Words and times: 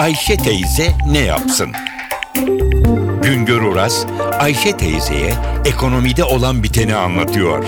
Ayşe 0.00 0.36
teyze 0.36 0.92
ne 1.06 1.18
yapsın? 1.18 1.72
Güngör 3.22 3.62
Oras, 3.62 4.06
Ayşe 4.38 4.76
teyzeye 4.76 5.34
ekonomide 5.64 6.24
olan 6.24 6.62
biteni 6.62 6.94
anlatıyor. 6.94 7.64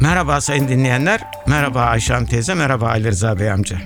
Merhaba 0.00 0.40
sayın 0.40 0.68
dinleyenler, 0.68 1.20
merhaba 1.46 1.80
Ayşem 1.80 2.26
teyze, 2.26 2.54
merhaba 2.54 2.88
Ali 2.88 3.08
Rıza 3.08 3.38
Bey 3.38 3.50
amca. 3.50 3.78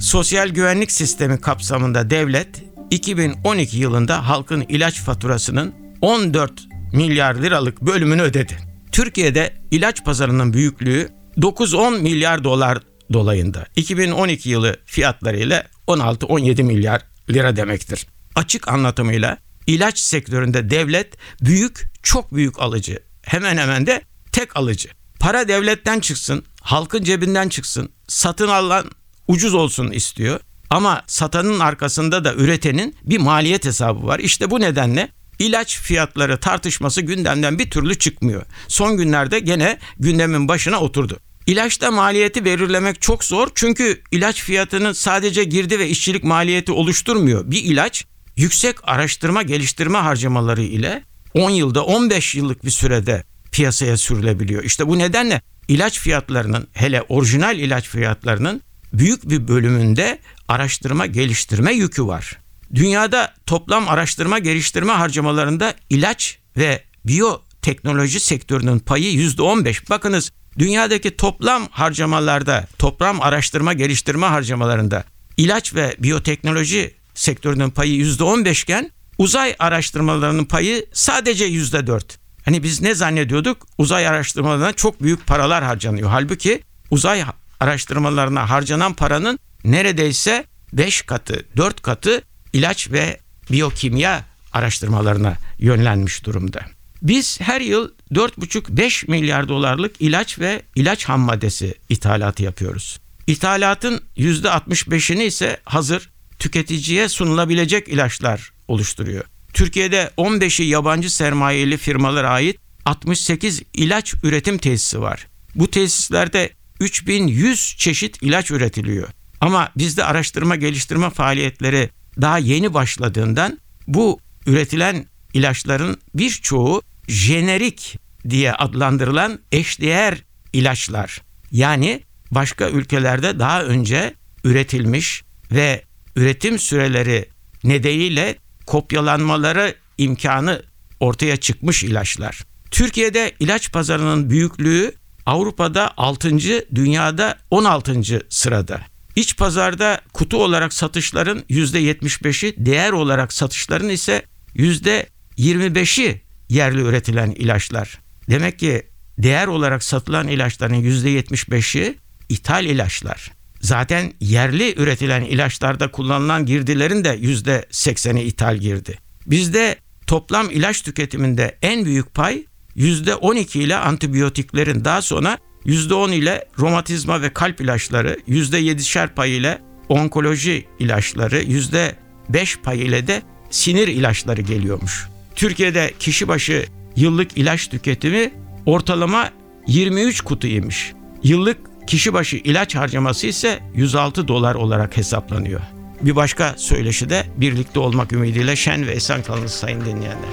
Sosyal 0.00 0.48
güvenlik 0.48 0.92
sistemi 0.92 1.40
kapsamında 1.40 2.10
devlet 2.10 2.62
2012 2.90 3.76
yılında 3.76 4.28
halkın 4.28 4.60
ilaç 4.60 5.00
faturasının 5.00 5.74
14 6.00 6.52
milyar 6.92 7.34
liralık 7.34 7.80
bölümünü 7.80 8.22
ödedi. 8.22 8.56
Türkiye'de 8.92 9.54
ilaç 9.70 10.04
pazarının 10.04 10.52
büyüklüğü 10.52 11.08
9-10 11.36 12.00
milyar 12.00 12.44
dolar 12.44 12.78
dolayında. 13.12 13.66
2012 13.76 14.50
yılı 14.50 14.76
fiyatlarıyla 14.86 15.64
16-17 15.88 16.62
milyar 16.62 17.02
lira 17.30 17.56
demektir. 17.56 18.06
Açık 18.34 18.68
anlatımıyla 18.68 19.38
ilaç 19.66 19.98
sektöründe 19.98 20.70
devlet 20.70 21.14
büyük, 21.40 21.82
çok 22.02 22.34
büyük 22.34 22.60
alıcı. 22.60 22.98
Hemen 23.22 23.56
hemen 23.56 23.86
de 23.86 24.02
tek 24.32 24.56
alıcı. 24.56 24.88
Para 25.20 25.48
devletten 25.48 26.00
çıksın, 26.00 26.44
halkın 26.60 27.04
cebinden 27.04 27.48
çıksın, 27.48 27.90
satın 28.08 28.48
alan 28.48 28.90
ucuz 29.28 29.54
olsun 29.54 29.90
istiyor. 29.90 30.40
Ama 30.70 31.02
satanın 31.06 31.60
arkasında 31.60 32.24
da 32.24 32.34
üretenin 32.34 32.96
bir 33.04 33.18
maliyet 33.18 33.64
hesabı 33.64 34.06
var. 34.06 34.18
İşte 34.18 34.50
bu 34.50 34.60
nedenle 34.60 35.08
ilaç 35.38 35.78
fiyatları 35.78 36.40
tartışması 36.40 37.00
gündemden 37.00 37.58
bir 37.58 37.70
türlü 37.70 37.98
çıkmıyor. 37.98 38.42
Son 38.68 38.96
günlerde 38.96 39.38
gene 39.38 39.78
gündemin 39.98 40.48
başına 40.48 40.80
oturdu. 40.80 41.18
İlaçta 41.46 41.90
maliyeti 41.90 42.44
belirlemek 42.44 43.02
çok 43.02 43.24
zor 43.24 43.48
çünkü 43.54 44.02
ilaç 44.10 44.42
fiyatının 44.42 44.92
sadece 44.92 45.44
girdi 45.44 45.78
ve 45.78 45.88
işçilik 45.88 46.24
maliyeti 46.24 46.72
oluşturmuyor. 46.72 47.50
Bir 47.50 47.64
ilaç 47.64 48.04
yüksek 48.36 48.76
araştırma 48.82 49.42
geliştirme 49.42 49.98
harcamaları 49.98 50.62
ile 50.62 51.02
10 51.34 51.50
yılda 51.50 51.84
15 51.84 52.34
yıllık 52.34 52.64
bir 52.64 52.70
sürede 52.70 53.24
piyasaya 53.52 53.96
sürülebiliyor. 53.96 54.64
İşte 54.64 54.88
bu 54.88 54.98
nedenle 54.98 55.40
ilaç 55.68 55.98
fiyatlarının 55.98 56.68
hele 56.72 57.02
orijinal 57.02 57.58
ilaç 57.58 57.88
fiyatlarının 57.88 58.62
büyük 58.92 59.30
bir 59.30 59.48
bölümünde 59.48 60.18
araştırma 60.48 61.06
geliştirme 61.06 61.72
yükü 61.72 62.06
var. 62.06 62.38
Dünyada 62.74 63.34
toplam 63.46 63.88
araştırma 63.88 64.38
geliştirme 64.38 64.92
harcamalarında 64.92 65.74
ilaç 65.90 66.38
ve 66.56 66.84
biyoteknoloji 67.04 68.20
sektörünün 68.20 68.78
payı 68.78 69.12
%15. 69.12 69.90
Bakınız 69.90 70.32
dünyadaki 70.58 71.16
toplam 71.16 71.68
harcamalarda, 71.70 72.66
toplam 72.78 73.22
araştırma 73.22 73.72
geliştirme 73.72 74.26
harcamalarında 74.26 75.04
ilaç 75.36 75.74
ve 75.74 75.96
biyoteknoloji 75.98 76.94
sektörünün 77.14 77.70
payı 77.70 77.96
%15 77.96 78.62
iken 78.62 78.90
uzay 79.18 79.56
araştırmalarının 79.58 80.44
payı 80.44 80.86
sadece 80.92 81.48
%4. 81.48 82.02
Hani 82.44 82.62
biz 82.62 82.82
ne 82.82 82.94
zannediyorduk? 82.94 83.66
Uzay 83.78 84.08
araştırmalarına 84.08 84.72
çok 84.72 85.02
büyük 85.02 85.26
paralar 85.26 85.64
harcanıyor. 85.64 86.10
Halbuki 86.10 86.62
uzay 86.90 87.24
araştırmalarına 87.60 88.50
harcanan 88.50 88.94
paranın 88.94 89.38
neredeyse 89.64 90.44
5 90.72 91.02
katı, 91.02 91.44
4 91.56 91.82
katı 91.82 92.22
ilaç 92.52 92.90
ve 92.90 93.20
biyokimya 93.50 94.24
araştırmalarına 94.52 95.36
yönlenmiş 95.58 96.24
durumda. 96.24 96.60
Biz 97.02 97.40
her 97.40 97.60
yıl 97.60 97.90
4,5-5 98.12 99.10
milyar 99.10 99.48
dolarlık 99.48 100.00
ilaç 100.00 100.38
ve 100.38 100.62
ilaç 100.74 101.04
ham 101.04 101.20
maddesi 101.20 101.74
ithalatı 101.88 102.42
yapıyoruz. 102.42 103.00
İthalatın 103.26 104.00
%65'ini 104.16 105.22
ise 105.22 105.60
hazır 105.64 106.10
tüketiciye 106.38 107.08
sunulabilecek 107.08 107.88
ilaçlar 107.88 108.52
oluşturuyor. 108.68 109.24
Türkiye'de 109.52 110.10
15'i 110.18 110.66
yabancı 110.66 111.14
sermayeli 111.14 111.76
firmalara 111.76 112.30
ait 112.30 112.60
68 112.84 113.62
ilaç 113.74 114.14
üretim 114.22 114.58
tesisi 114.58 115.00
var. 115.00 115.26
Bu 115.54 115.70
tesislerde 115.70 116.50
3100 116.80 117.74
çeşit 117.78 118.22
ilaç 118.22 118.50
üretiliyor. 118.50 119.08
Ama 119.40 119.72
bizde 119.76 120.04
araştırma 120.04 120.56
geliştirme 120.56 121.10
faaliyetleri 121.10 121.90
daha 122.20 122.38
yeni 122.38 122.74
başladığından 122.74 123.58
bu 123.86 124.20
üretilen 124.46 125.06
ilaçların 125.34 125.96
birçoğu 126.14 126.82
jenerik 127.08 127.98
diye 128.28 128.52
adlandırılan 128.52 129.38
eşdeğer 129.52 130.24
ilaçlar. 130.52 131.22
Yani 131.50 132.02
başka 132.30 132.68
ülkelerde 132.70 133.38
daha 133.38 133.62
önce 133.62 134.14
üretilmiş 134.44 135.24
ve 135.52 135.84
üretim 136.16 136.58
süreleri 136.58 137.28
nedeniyle 137.64 138.36
kopyalanmaları 138.66 139.74
imkanı 139.98 140.62
ortaya 141.00 141.36
çıkmış 141.36 141.84
ilaçlar. 141.84 142.44
Türkiye'de 142.70 143.32
ilaç 143.40 143.72
pazarının 143.72 144.30
büyüklüğü 144.30 144.94
Avrupa'da 145.26 145.92
6. 145.96 146.38
dünyada 146.74 147.38
16. 147.50 148.26
sırada. 148.28 148.80
İç 149.16 149.36
pazarda 149.36 150.00
kutu 150.12 150.44
olarak 150.44 150.72
satışların 150.72 151.38
%75'i, 151.50 152.54
değer 152.66 152.92
olarak 152.92 153.32
satışların 153.32 153.88
ise 153.88 154.22
%25'i 154.56 156.21
yerli 156.52 156.80
üretilen 156.80 157.30
ilaçlar. 157.30 157.98
Demek 158.30 158.58
ki 158.58 158.82
değer 159.18 159.46
olarak 159.46 159.82
satılan 159.82 160.28
ilaçların 160.28 160.82
%75'i 160.82 161.98
ithal 162.28 162.64
ilaçlar. 162.64 163.30
Zaten 163.60 164.12
yerli 164.20 164.74
üretilen 164.76 165.22
ilaçlarda 165.24 165.90
kullanılan 165.90 166.46
girdilerin 166.46 167.04
de 167.04 167.18
%80'i 167.18 168.22
ithal 168.22 168.56
girdi. 168.56 168.98
Bizde 169.26 169.76
toplam 170.06 170.50
ilaç 170.50 170.82
tüketiminde 170.82 171.58
en 171.62 171.84
büyük 171.84 172.14
pay 172.14 172.44
%12 172.76 173.58
ile 173.58 173.76
antibiyotiklerin 173.76 174.84
daha 174.84 175.02
sonra 175.02 175.38
%10 175.66 176.14
ile 176.14 176.44
romatizma 176.58 177.22
ve 177.22 177.32
kalp 177.32 177.60
ilaçları, 177.60 178.18
%7'şer 178.28 179.14
pay 179.14 179.36
ile 179.36 179.58
onkoloji 179.88 180.66
ilaçları, 180.78 181.42
%5 181.42 182.60
pay 182.62 182.82
ile 182.82 183.06
de 183.06 183.22
sinir 183.50 183.88
ilaçları 183.88 184.40
geliyormuş. 184.40 185.11
Türkiye'de 185.34 185.92
kişi 185.98 186.28
başı 186.28 186.66
yıllık 186.96 187.38
ilaç 187.38 187.68
tüketimi 187.68 188.30
ortalama 188.66 189.30
23 189.66 190.20
kutuymuş. 190.20 190.92
Yıllık 191.22 191.58
kişi 191.86 192.12
başı 192.12 192.36
ilaç 192.36 192.74
harcaması 192.74 193.26
ise 193.26 193.60
106 193.74 194.28
dolar 194.28 194.54
olarak 194.54 194.96
hesaplanıyor. 194.96 195.60
Bir 196.02 196.16
başka 196.16 196.54
söyleşi 196.56 197.10
de 197.10 197.26
birlikte 197.36 197.80
olmak 197.80 198.12
ümidiyle 198.12 198.56
şen 198.56 198.86
ve 198.86 198.92
esen 198.92 199.22
kalınız 199.22 199.52
sayın 199.52 199.80
dinleyenler. 199.80 200.32